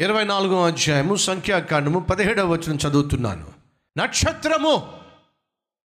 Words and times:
ఇరవై 0.00 0.24
నాలుగో 0.24 0.66
అధ్యాయము 0.66 1.16
సంఖ్యాకాండము 1.16 1.98
పదిహేడవ 1.98 2.52
వచనం 2.52 2.76
చదువుతున్నాను. 2.76 3.52
నక్షత్రము 3.98 5.00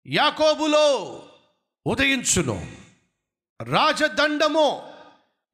యాకోబులో 0.06 1.22
ఉదయించును. 1.86 2.72
రాజదండము 3.62 4.82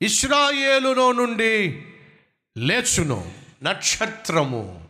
ఇస్రాయేలులో 0.03 1.13
నుండి 1.13 1.85
లేచును. 2.59 3.33
నక్షత్రము 3.63 4.89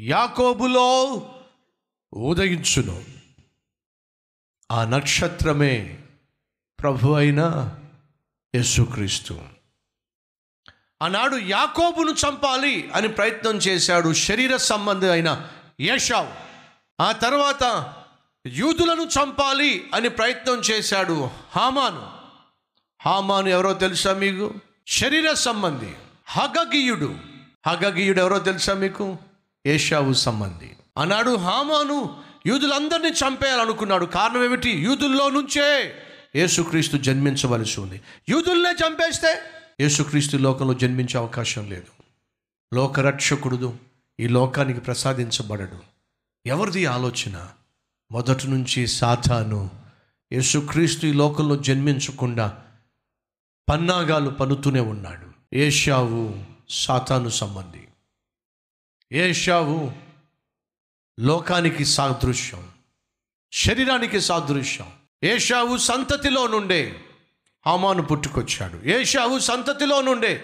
యాకోబులో 0.00 1.04
ఉదయించును. 2.14 3.04
ఆ 4.72 4.84
నక్షత్రమే 4.84 5.98
ప్రభు 6.80 7.12
అయిన 7.12 7.70
యేసుక్రీస్తు. 8.54 9.42
ఆనాడు 11.02 11.36
యాకోబును 11.36 12.10
చంపాలి 12.10 12.90
అని 12.94 13.08
ప్రయత్నం 13.08 13.56
చేశాడు 13.56 14.12
శరీర 14.12 14.56
సంబంధి 14.56 15.08
అయిన 15.08 15.40
ఏషావు. 15.80 16.28
ఆ 17.02 17.12
తర్వాత 17.12 17.94
యూదులను 18.46 19.02
చంపాలి 19.02 19.90
అని 19.94 20.08
ప్రయత్నం 20.08 20.54
చేశాడు 20.54 21.30
హామాను. 21.56 22.06
హామాను 23.02 23.48
ఎవరో 23.48 23.74
తెలుసా 23.74 24.14
మీకు? 24.14 24.54
శరీర 24.88 25.32
సంబంధి 25.32 25.92
హగగీయుడు. 26.26 27.14
హగగీయుడు 27.66 28.18
ఎవరో 28.18 28.38
తెలుసా 28.38 28.74
మీకు? 28.74 29.18
ఏషావు 29.66 30.12
సంబంధి. 30.12 30.70
ఆనాడు 30.98 31.36
హామాను 31.36 32.22
యూదులందరినీ 32.46 33.08
చంపేయాలనుకున్నాడు. 33.08 34.04
కారణం 34.04 34.44
ఏమిటి? 34.44 34.70
యూదుల్లో 34.70 35.30
నుంచే 35.30 35.94
యేసుక్రీస్తు 36.36 36.96
జన్మించవలసి 36.96 37.80
ఉంది. 37.80 38.00
యూదుల్నే 38.28 38.70
చంపేస్తే 38.70 39.42
యేసుక్రీస్తు 39.80 40.36
లోకంలో 40.36 40.74
జన్మించే 40.74 41.18
అవకాశం 41.18 41.70
లేదు. 41.70 42.04
లోకరక్షకుడు 42.74 43.78
ఈ 44.20 44.28
లోకానికి 44.28 44.80
ప్రసాదించబడడు. 44.80 45.78
ఎవరిది 46.46 46.86
ఆలోచన? 46.86 47.50
మొదటి 48.12 48.48
నుంచి 48.48 48.86
సాతాను. 48.86 49.70
యేసుక్రీస్తు 50.32 51.06
ఈ 51.06 51.12
లోకంలో 51.12 51.56
జన్మించకుండా 51.56 52.64
పన్నాగాలు 53.68 54.30
పన్నుతూనే 54.30 54.80
ఉన్నాడు. 54.80 55.56
ఏషావు 55.56 56.44
సాతాను 56.68 57.28
సంబంధి. 57.28 57.88
ఏషావు 59.12 59.92
లోకానికి 61.20 61.84
సాదృశ్యం. 61.84 62.68
శరీరానికి 63.52 64.20
సాదృశ్యం. 64.20 64.92
ఏషావు 65.24 65.76
సంతతిలో 65.76 66.46
నుండే 66.46 67.04
హామాను 67.66 68.02
పుట్టుకొచ్చాడు. 68.02 68.88
ఏషావు 68.88 69.38
సంతతిలో 69.38 70.00
నుండే 70.00 70.42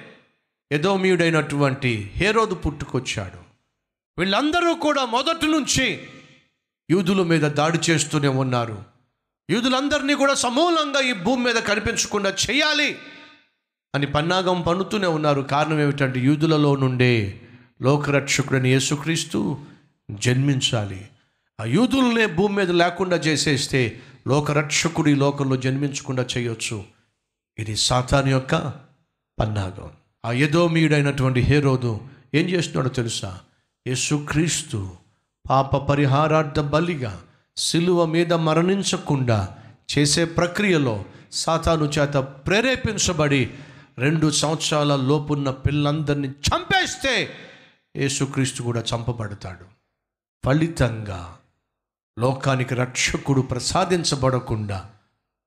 ఎదోమీయుడైనటువంటి 0.72 2.10
హేరోదు 2.16 2.54
పుట్టుకొచ్చాడు. 2.54 3.38
వీళ్ళందరూ 4.18 4.74
కూడా 4.74 5.04
మొదటి 5.04 5.46
నుంచి 5.46 6.00
యూదుల 6.90 7.22
మీద 7.22 7.40
దాడి 7.40 7.78
చేస్తూనే 7.90 8.28
ఉన్నారు. 8.28 8.84
యూదులందరినీ 9.50 10.14
కూడా 10.14 10.34
సమూలంగా 10.34 11.00
ఈ 11.00 11.12
భూమి 11.12 11.44
మీద 11.44 11.54
కనిపించకుండా 11.54 12.34
చేయాలి 12.50 12.98
అని 13.94 14.06
పన్నాగం 14.06 14.60
పన్నుతూనే 14.60 15.06
ఉన్నారు. 15.06 15.40
కారణం 15.40 15.80
ఏమిటంటే 15.80 16.20
యూదులలో 16.20 16.76
నుండే 16.76 17.40
లోకరక్షకుడని 17.82 18.68
యేసుక్రీస్తు 18.68 19.58
జన్మించాలి. 20.10 21.08
ఆ 21.60 21.64
యూదులనే 21.64 22.26
భూమి 22.26 22.56
మీద 22.56 22.70
లేకుండా 22.70 23.16
చేసేస్తే 23.16 24.00
లోకరక్షకుడు 24.28 25.08
ఈ 25.08 25.14
లోకంలో 25.14 25.56
జన్మించకుండా 25.56 26.26
చేయొచ్చు. 26.36 26.99
ఇది 27.58 27.76
సాతాన్ 27.76 28.28
యొక్క 28.28 28.72
పన్నాగం. 29.40 29.90
ఆ 30.24 30.32
యదోమీయుడైనటువంటి 30.32 31.40
హేరోదు 31.40 32.00
ఏం 32.34 32.48
చేస్తున్నాడో 32.48 32.88
తెలుసా? 32.88 33.40
యేసుక్రీస్తు 33.86 34.92
పాప 35.50 35.76
పరిహారార్థ 35.76 36.60
బలిగా 36.60 37.22
సిలువ 37.56 38.04
మీద 38.04 38.32
మరణించకుండా 38.32 39.56
చేసే 39.98 40.24
ప్రక్రియలో 40.24 41.04
సాతాను 41.32 41.84
చేత 41.84 42.14
ప్రేరేపించబడి 42.16 43.54
రెండు 43.98 44.30
సంవత్సరాల 44.30 44.96
లోపున్న 44.96 45.50
పిల్లందరినీ 45.50 46.28
చంపేస్తే 46.28 47.30
యేసుక్రీస్తు 47.96 48.62
కూడా 48.62 48.84
చంపబడతాడు. 48.94 49.64
ఫలితంగా 50.44 51.36
లోకానికి 52.18 52.74
రక్షకుడు 52.74 53.40
ప్రసాదించబడకుండా 53.40 54.90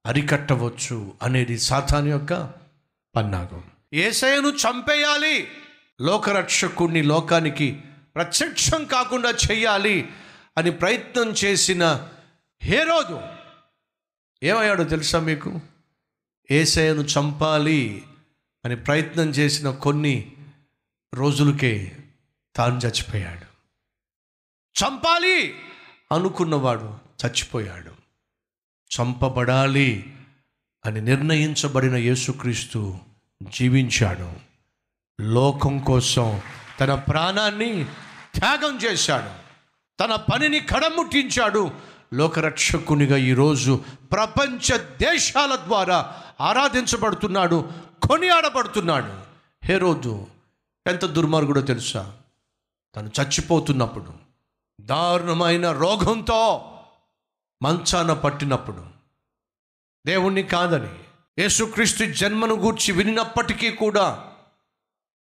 అరికట్టవచ్చు 0.06 1.14
అనేది 1.22 1.60
సాతాను 1.60 2.08
యొక్క 2.08 2.54
పన్నాగం. 3.16 3.64
ఏసయను 3.94 4.48
చంపేయాలి. 4.48 5.48
లోకరక్షకుణ్ణి 6.02 7.02
లోకానికి 7.02 7.82
ప్రత్యక్షం 8.16 8.86
కాకుండా 8.86 9.30
చెయ్యాలి 9.30 10.10
అని 10.58 10.72
ప్రయత్నం 10.72 11.30
చేసిన 11.30 12.10
హేరోదు. 12.62 13.22
ఏమయ్యాడో 14.44 14.84
తెలుసా 14.84 15.20
మీకు? 15.20 15.60
ఏసయను 16.52 17.02
చంపాలి 17.02 18.06
అని 18.66 18.76
ప్రయత్నం 18.76 19.30
చేసిన 19.30 19.72
కొన్ని 19.72 20.38
రోజులకే 21.14 21.98
తాను 22.56 22.78
చచ్చిపోయాడు. 22.78 23.54
చంపాలి 24.84 25.56
అనుకున్నవాడు 26.12 26.98
చచ్చిపోయాడు. 27.26 28.03
చంపబడాలి 29.00 30.14
అని 30.86 31.02
నిర్ణయించబడిన 31.02 31.96
యేసుక్రీస్తు 31.96 32.98
జీవించాడు. 33.44 34.32
లోకం 35.22 35.80
కోసం 35.80 36.42
తన 36.80 36.96
ప్రాణాన్ని 36.96 37.86
త్యాగం 38.36 38.78
చేశాడు. 38.78 39.44
తన 40.04 40.16
పనిని 40.16 40.60
కడముట్టించాడు. 40.60 41.72
లోకరక్షకునిగా 42.14 43.18
ఈరోజు 43.18 43.84
ప్రపంచ 44.12 44.78
దేశాల 44.78 45.56
ద్వారా 45.56 46.14
ఆరాధించబడుతున్నాడు 46.42 47.70
కొనియాడబడుతున్నాడు. 48.10 49.14
హేరోదు 49.64 50.28
ఎంత 50.88 51.06
దుర్మార్గుడో 51.06 51.62
తెలుసా? 51.62 52.14
తను 52.96 53.12
చచ్చిపోతున్నప్పుడు 53.22 54.14
దారుణమైన 54.82 55.72
రోగంతో 55.72 56.70
మంచాన 57.64 58.14
పట్టినప్పుడు. 58.14 58.86
దేవుణ్ణి 60.08 60.44
కాదని 60.44 61.04
యేసుక్రీస్తు 61.42 62.06
జన్మను 62.06 62.56
గూర్చి 62.56 62.92
వినినప్పటికీ 62.92 63.70
కూడా 63.72 64.30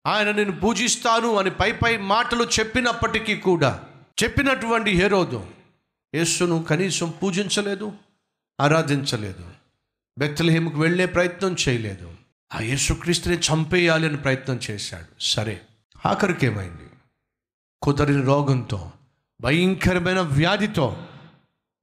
ఆయన 0.05 0.31
నేను 0.31 0.59
పూజిస్తాను 0.59 1.35
అని 1.35 1.51
పై 1.51 1.71
పై 1.71 1.97
మాటలు 1.97 2.43
చెప్పినప్పటికీ 2.43 3.35
కూడా 3.35 3.83
చెప్పినటువంటి 4.23 4.91
హేరోదు 4.91 5.47
యేసును 6.15 6.63
కనీసం 6.63 7.13
పూజించలేదు 7.23 7.91
ఆరాధించలేదు 8.61 9.51
బెత్తలహేముకు 10.19 10.81
వెళ్ళే 10.81 11.05
ప్రయత్నం 11.05 11.55
చేయలేదు. 11.69 12.15
ఆ 12.53 12.59
యేసుక్రీస్తుని 12.59 13.37
చంపేయాలి 13.37 14.07
అని 14.07 14.17
ప్రయత్నం 14.17 14.59
చేశాడు. 14.71 15.23
సరే 15.23 15.61
ఆఖరికేమైంది? 16.05 16.89
కుదరిన 17.81 18.25
రోగంతో 18.25 18.91
భయంకరమైన 19.41 20.19
వ్యాధితో 20.19 21.05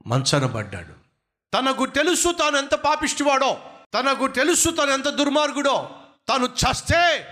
మంచాన 0.07 0.47
పడ్డాడు. 0.47 1.07
తనకు 1.55 1.87
తెలుసు 1.87 2.33
తాను 2.33 2.57
ఎంత 2.57 2.75
పాపిష్టివాడో 2.75 3.59
తనకు 3.95 4.27
తెలుసు 4.27 4.71
తను 4.71 4.91
ఎంత 4.91 5.09
దుర్మార్గుడో 5.09 5.91
తాను 6.29 6.47
చస్తే 6.47 7.27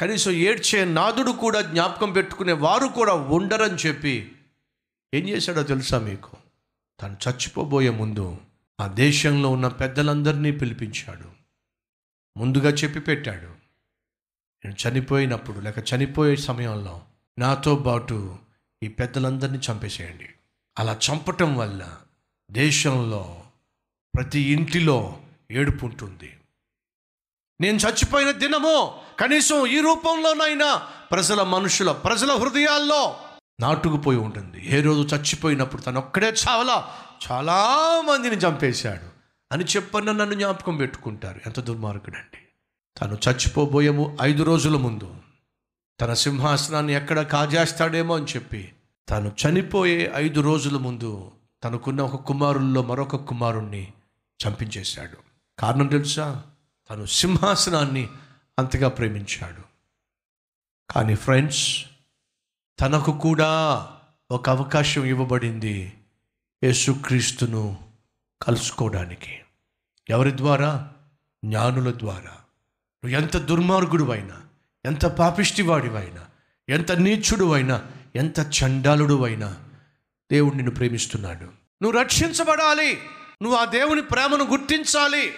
కనీసం 0.00 0.30
ఏడ్చే 0.30 0.84
నాదుడు 0.84 1.30
కూడా 1.30 1.60
జ్ఞాపకం 1.60 2.12
పెట్టుకునే 2.12 2.52
వారు 2.52 2.86
కూడా 2.86 3.12
ఉండరని 3.12 3.74
చెప్పి 3.74 4.32
ఏం 5.14 5.28
చేశాడో 5.28 5.62
తెలుసా 5.62 5.98
మీకు? 5.98 6.36
తను 7.02 7.16
చచ్చిపోబోయే 7.28 7.90
ముందు 7.90 8.36
ఆ 8.80 8.86
దేశంలో 8.86 9.50
ఉన్న 9.50 9.68
పెద్దలందరినీ 9.68 10.52
పిలిపించాడు. 10.52 11.30
ముందుగా 12.38 12.70
చెప్పి 12.70 13.00
పెట్టాడు. 13.00 13.46
నేను 14.64 14.88
చనిపోయినప్పుడు 14.88 15.60
లేక 15.60 15.74
చనిపోయే 15.78 16.36
సమయంలో 16.36 17.02
నాతో 17.38 17.74
పాటు 17.74 18.38
ఈ 18.82 18.88
పెద్దలందరినీ 18.88 19.58
చంపేసేయండి. 19.58 20.28
అలా 20.78 20.98
చంపటం 21.10 21.56
వల్ల 21.56 21.96
దేశంలో 22.50 23.42
ప్రతి 24.16 24.40
ఇంటిలో 24.40 25.18
ఏడుపు 25.50 25.84
ఉంటుంది 25.84 26.36
నేను 27.60 27.76
చచ్చిపోయిన 27.76 28.30
దినము 28.30 28.94
కనీసం 29.20 29.66
ఈ 29.66 29.80
రూపంలోనైనా 29.80 30.76
ప్రజల 31.10 31.42
మనుషుల 31.42 31.92
ప్రజల 31.92 32.32
హృదయాల్లో 32.32 33.16
నాటుకుపోయి 33.60 34.18
ఉంటుంది. 34.18 34.78
ఏ 34.78 34.80
రోజు 34.80 35.16
చచ్చిపోయినప్పుడు 35.16 35.82
తను 35.82 35.98
ఒక్కడే 35.98 36.34
చావలా 36.48 36.94
చాలా 37.32 37.64
మందిని 38.08 38.36
చంపేశాడు 38.36 39.08
అని 39.52 39.64
చెప్పన్న 39.64 40.12
నన్ను 40.12 40.34
జ్ఞాపకం 40.34 40.76
పెట్టుకుంటారు. 40.76 41.40
ఎంత 41.46 41.60
దుర్మార్గుడండి. 41.60 42.38
తను 43.00 43.18
చచ్చిపోబోయేము 43.28 44.16
ఐదు 44.22 44.42
రోజుల 44.42 44.76
ముందు. 44.76 45.16
తన 46.00 46.14
సింహాసనాన్ని 46.14 46.94
ఎక్కడ 46.94 47.22
కాజేస్తాడేమో 47.22 48.16
అని 48.16 48.24
చెప్పి 48.24 48.72
తను 49.10 49.32
చనిపోయే 49.46 50.12
ఐదు 50.14 50.40
రోజుల 50.40 50.76
ముందు 50.76 51.32
తనకున్న 51.64 52.00
ఒక 52.00 52.16
కుమారుల్లో 52.16 52.82
మరొక 52.82 53.16
కుమారుణ్ణి 53.16 53.92
చంపించేశాడు. 54.48 55.16
కారణం 55.58 55.86
తెలుసా? 55.86 56.42
తను 56.90 57.06
సింహాసనాన్ని 57.06 58.08
అంతగా 58.58 58.88
ప్రేమించాడు. 58.88 59.62
కానీ 60.92 61.14
ఫ్రెండ్స్ 61.14 61.86
తనకు 62.80 63.18
కూడా 63.18 63.86
ఒక 64.30 64.50
అవకాశం 64.50 65.04
ఇవ్వబడింది 65.04 65.92
యేసుక్రీస్తును 66.64 67.78
కలుసుకోవడానికి. 68.42 69.40
ఎవరి 70.10 70.36
ద్వారా? 70.36 70.92
జ్ఞానుల 71.44 71.92
ద్వారా. 71.98 72.30
నువ్వు 73.04 73.10
ఎంత 73.10 73.36
దుర్మార్గుడు 73.36 74.10
అయినా 74.10 74.40
ఎంత 74.84 75.06
పాపిష్టివాడివైనా 75.06 76.26
ఎంత 76.68 76.92
నీచుడు 76.92 77.52
అయినా 77.52 77.82
ఎంత 78.16 78.40
చండాలుడు 78.40 79.24
అయినా 79.24 79.56
దేవుడు 80.32 80.54
నిన్ను 80.54 80.74
ప్రేమిస్తున్నాడు. 80.74 81.44
నువ్వు 81.82 81.90
రక్షించబడాలి. 81.90 82.98
నువ్వు 83.42 83.58
ఆ 83.58 83.64
దేవుని 83.64 84.02
ప్రేమను 84.02 84.44
గుర్తించాలి. 84.44 85.32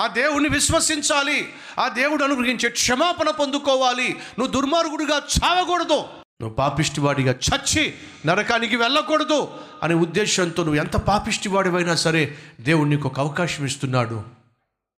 ఆ 0.00 0.06
దేవుణ్ణి 0.06 0.48
విశ్వసించాలి. 0.48 1.52
ఆ 1.78 1.88
దేవుడు 1.88 2.24
అనుగ్రహించే 2.24 2.68
క్షమాపణ 2.68 3.30
పొందుకోవాలి. 3.30 4.08
నువ్వు 4.08 4.46
దుర్మార్గుడిగా 4.46 5.16
చావకూడదు. 5.16 5.98
నువ్వు 6.42 6.54
పాపిష్టివాడిగా 6.54 7.32
చచ్చి 7.32 7.94
నరకానికి 8.26 8.76
వెళ్ళకూడదు 8.76 9.48
అనే 9.82 9.94
ఉద్దేశంతో 9.94 10.64
నువ్వు 10.64 10.80
ఎంత 10.80 10.96
పాపిష్టివాడివైనా 10.96 11.94
సరే 11.94 12.38
దేవుడు 12.60 12.88
నీకు 12.88 13.08
ఒక 13.08 13.20
అవకాశం 13.20 13.64
ఇస్తున్నాడు. 13.64 14.24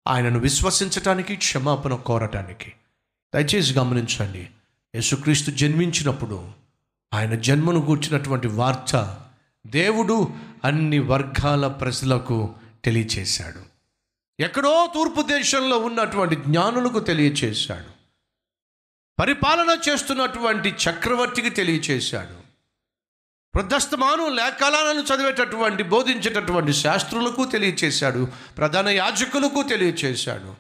ఆయనను 0.08 0.38
విశ్వసించటానికి 0.38 1.36
క్షమాపణ 1.36 1.94
కోరటానికి. 1.94 2.72
దయచేసి 3.34 3.78
గమనించండి. 3.78 4.48
యేసుక్రీస్తు 4.94 5.50
జన్మించినప్పుడు 5.50 6.65
ఆయన 7.16 7.34
జన్మను 7.34 7.80
గూర్చినటువంటి 7.80 8.48
వార్త 8.48 9.20
దేవుడు 9.66 10.28
అన్ని 10.64 10.98
వర్గాల 10.98 11.68
ప్రజలకు 11.68 12.54
తెలియచేశాడు. 12.84 13.62
ఎక్కడో 14.42 14.90
తూర్పు 14.94 15.22
దేశంలో 15.22 15.78
ఉన్నటువంటి 15.78 16.36
జ్ఞానులకు 16.36 17.00
తెలియచేశాడు. 17.00 17.96
పరిపాలన 19.20 19.78
చేస్తున్నటువంటి 19.88 20.68
చక్రవర్తికి 20.68 21.50
తెలియచేశాడు. 21.50 22.46
వృద్ధస్తమానం 23.56 24.36
లేఖలాలను 24.36 25.00
చదివేటటువంటి 25.00 25.82
బోధించేటటువంటి 25.82 26.72
శాస్త్రులకు 26.72 27.44
తెలియచేశాడు. 27.44 28.28
ప్రధాన 28.56 28.88
యాజకులకు 28.88 29.69
తెలియచేశాడు. 29.69 30.54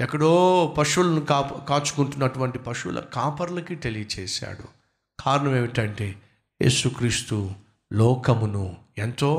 ఎక్కడో 0.00 0.66
పశువులను 0.78 1.20
కాపు 1.20 1.66
కాచుకుంటున్నటువంటి 1.66 2.58
పశువుల 2.58 3.00
కాపర్లకి 3.00 3.76
తెలియచేశాడు. 3.76 4.79
కారణం 5.20 5.56
ఏమిటంటే 5.56 6.22
యేసుక్రీస్తు 6.62 7.52
లోకమును 7.92 8.76
ఎంతో 8.98 9.30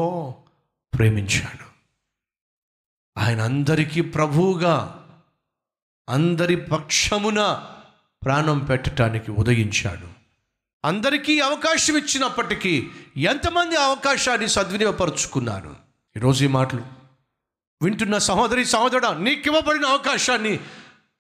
ప్రేమించాడు. 0.94 1.72
ఆయన 3.20 3.42
అందరికీ 3.42 4.02
ప్రభువుగా 4.02 5.06
అందరి 6.10 6.56
పక్షమున 6.56 7.68
ప్రాణం 8.24 8.60
పెట్టడానికి 8.60 9.32
ఉదయించాడు. 9.32 10.08
అందరికీ 10.86 11.40
అవకాశం 11.40 11.98
ఇచ్చినప్పటికీ 11.98 12.90
ఎంతమంది 13.18 13.76
అవకాశాన్ని 13.76 14.48
సద్వినియోగపరుచుకున్నారు? 14.48 15.76
ఈరోజు 16.18 16.46
ఈ 16.46 16.48
మాటలు 16.48 16.84
వింటున్న 17.82 18.18
సహోదరి 18.18 18.66
సహోదరుడా 18.66 19.14
నీకు 19.14 19.48
ఇవ్వబడిన 19.48 19.86
అవకాశాన్ని 19.86 20.60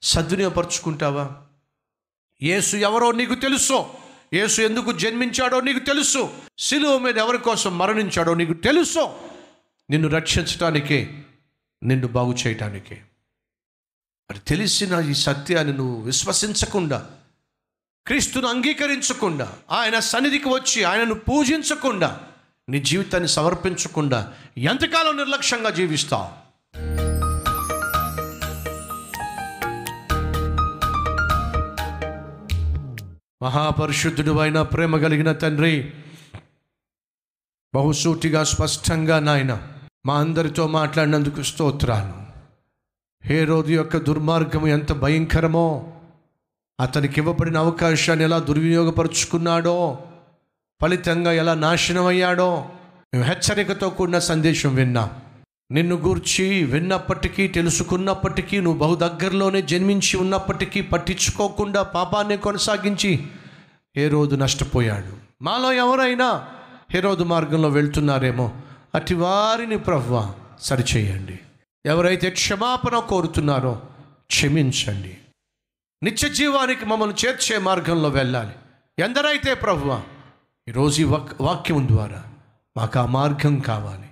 సద్వినియోగపరుచుకుంటావా? 0.02 1.32
యేసు 2.44 2.78
ఎవరో 2.78 3.12
నీకు 3.12 3.36
తెలుసో? 3.36 3.98
యేసు 4.34 4.62
ఎందుకు 4.62 4.92
జన్మించాడో 4.92 5.62
నీకు 5.62 5.80
తెలుసు. 5.80 6.34
శిలువ 6.60 6.98
మీద 6.98 7.18
ఎవరి 7.18 7.38
కోసం 7.38 7.78
మరణించాడో 7.78 8.34
నీకు 8.34 8.54
తెలుసు. 8.54 9.20
నిన్ను 9.90 10.10
రక్షించటానికే 10.10 11.24
నిన్ను 11.84 12.08
బాగు 12.08 12.34
చేయటానికే. 12.34 13.02
మరి 14.32 14.40
తెలిసిన 14.40 15.00
ఈ 15.00 15.14
సత్యాన్ని 15.14 15.74
నువ్వు 15.74 16.02
విశ్వసించకుండా 16.02 17.10
క్రీస్తును 18.08 18.48
అంగీకరించకుండా 18.48 19.54
ఆయన 19.72 20.00
సన్నిధికి 20.00 20.50
వచ్చి 20.50 20.84
ఆయనను 20.84 21.14
పూజించకుండా 21.14 22.28
నీ 22.70 22.80
జీవితాన్ని 22.80 23.30
సమర్పించకుండా 23.30 24.34
ఎంతకాలం 24.58 25.18
నిర్లక్ష్యంగా 25.18 25.70
జీవిస్తావు? 25.70 26.51
మహాపరిశుద్ధుడు 33.42 34.40
అయిన 34.40 34.62
ప్రేమ 34.62 34.98
కలిగిన 34.98 35.32
తండ్రి 35.32 35.94
బహుసూటిగా 37.76 38.44
స్పష్టంగా 38.44 39.20
నాయన 39.20 39.68
మా 40.06 40.20
అందరితో 40.20 40.68
మాట్లాడినందుకు 40.68 41.42
స్తోత్రాలు. 41.42 42.14
హే 43.28 43.44
రోజు 43.44 43.72
యొక్క 43.74 43.98
దుర్మార్గం 43.98 44.68
ఎంత 44.68 44.92
భయంకరమో 44.92 45.94
అతనికి 46.80 47.20
ఇవ్వబడిన 47.20 47.58
అవకాశాన్ని 47.58 48.26
ఎలా 48.26 48.40
దుర్వినియోగపరుచుకున్నాడో 48.40 50.00
ఫలితంగా 50.82 51.32
ఎలా 51.32 51.54
నాశనమయ్యాడో 51.54 52.70
మేము 53.14 53.26
హెచ్చరికతో 53.26 53.90
కూడిన 53.90 54.20
సందేశం 54.20 54.76
విన్నాం. 54.76 55.21
నిన్ను 55.72 55.96
గూర్చి 55.96 56.64
విన్నప్పటికీ 56.64 57.48
తెలుసుకున్నప్పటికీ 57.48 58.60
నువ్వు 58.60 58.80
బహు 58.80 58.96
దగ్గరలోనే 58.96 59.62
జన్మించి 59.62 60.18
ఉన్నప్పటికీ 60.18 60.82
పట్టించుకోకుండా 60.82 61.84
పాపాన్ని 61.84 62.38
కొనసాగించి 62.38 63.28
ఏ 63.98 64.08
రోజు 64.08 64.36
నష్టపోయాడు. 64.36 65.18
మాలో 65.42 65.74
ఎవరైనా 65.74 66.48
ఏ 66.96 67.00
రోజు 67.00 67.24
మార్గంలో 67.24 67.70
వెళ్తున్నారేమో 67.70 68.52
అటు 68.96 69.16
వారిని 69.16 69.78
ప్రవ్వ 69.78 70.34
సరిచేయండి. 70.60 71.40
ఎవరైతే 71.86 72.30
క్షమాపణ 72.30 73.00
కోరుతున్నారో 73.00 73.82
క్షమించండి. 74.28 75.18
నిత్య 76.04 76.30
జీవానికి 76.30 76.86
మమ్మల్ని 76.86 77.28
చేర్చే 77.28 77.58
మార్గంలో 77.58 78.10
వెళ్ళాలి. 78.10 78.54
ఎందరైతే 79.00 79.54
ప్రవ్వ 79.54 80.02
ఈరోజు 80.68 81.02
ఈ 81.02 81.04
వాక్ 81.04 81.42
వాక్యం 81.42 81.88
ద్వారా 81.88 82.24
మాకు 82.78 83.00
ఆ 83.00 83.06
మార్గం 83.06 83.60
కావాలి. 83.60 84.11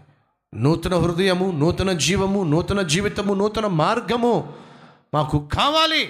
నూతన 0.56 0.96
హృదయము 0.96 1.51
నూతన 1.51 1.92
జీవము 1.92 2.44
నూతన 2.44 2.81
జీవితము 2.81 3.34
నూతన 3.34 3.68
మార్గము 3.68 4.54
మాకు 5.13 5.50
కావాలి 5.54 6.10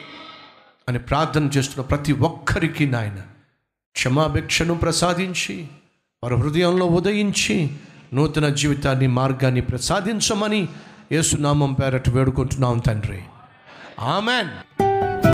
అని 0.90 1.00
ప్రార్థన 1.00 1.44
చేస్తున్న 1.44 1.86
ప్రతి 1.86 2.14
ఒక్కరికి 2.14 2.86
నాయన. 2.86 3.18
క్షమాభిక్షను 3.92 4.74
ప్రసాదించి 4.74 5.68
వారి 6.24 6.36
హృదయంలో 6.36 6.86
ఉదయించి 6.86 7.70
నూతన 8.14 8.48
జీవితాన్ని 8.48 9.08
మార్గాన్ని 9.08 9.62
ప్రసాదించమని 9.62 10.68
యేసునామం 11.12 11.74
పేరట 11.74 12.10
వేడుకుంటున్నాం 12.10 12.78
తండ్రి. 12.78 13.22
ఆమెన్. 14.00 14.81